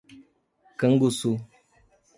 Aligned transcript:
Canguçu 0.79 1.31